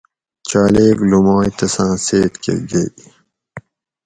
[0.49, 2.89] چالیک لومائ تساں سیٔت کہۤ گئ